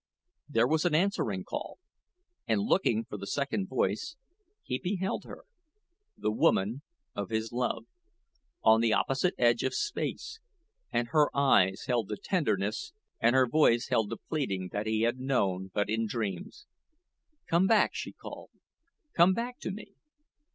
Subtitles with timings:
[0.49, 1.77] There was an answering call,
[2.47, 4.15] and looking for the second voice,
[4.63, 5.45] he beheld her
[6.17, 6.81] the woman
[7.13, 7.85] of his love
[8.63, 10.39] on the opposite edge of space;
[10.91, 15.19] and her eyes held the tenderness, and her voice held the pleading that he had
[15.19, 16.65] known but in dreams.
[17.45, 18.49] "Come back," she called;
[19.13, 19.91] "come back to me."